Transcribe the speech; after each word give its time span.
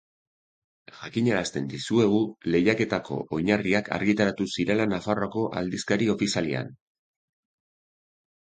Jakinarazten 1.01 1.67
dizuegu 1.73 2.21
Lehiaketako 2.55 3.19
oinarriak 3.39 3.93
argitaratu 3.99 4.49
zirela 4.55 4.89
Nafarroako 4.97 5.47
Aldizkari 5.63 6.11
Ofizialean. 6.17 6.75